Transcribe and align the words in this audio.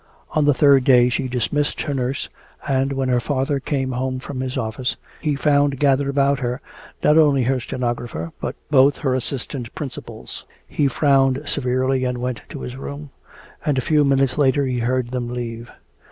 On 0.31 0.45
the 0.45 0.53
third 0.55 0.83
day 0.83 1.09
she 1.09 1.27
dismissed 1.27 1.81
her 1.81 1.93
nurse, 1.93 2.27
and 2.67 2.91
when 2.91 3.07
her 3.07 3.19
father 3.19 3.59
came 3.59 3.91
home 3.91 4.17
from 4.19 4.39
his 4.39 4.57
office 4.57 4.97
he 5.21 5.35
found 5.35 5.77
gathered 5.79 6.07
about 6.09 6.39
her 6.39 6.59
bed 7.01 7.09
not 7.09 7.17
only 7.21 7.43
her 7.43 7.59
stenographer 7.59 8.31
but 8.41 8.55
both 8.71 8.97
her 8.97 9.13
assistant 9.13 9.71
principals. 9.75 10.43
He 10.67 10.87
frowned 10.87 11.43
severely 11.45 12.03
and 12.03 12.17
went 12.17 12.41
to 12.49 12.61
his 12.61 12.75
room, 12.77 13.11
and 13.63 13.77
a 13.77 13.81
few 13.81 14.03
minutes 14.03 14.39
later 14.39 14.65
he 14.65 14.79
heard 14.79 15.11
them 15.11 15.29
leave. 15.29 15.71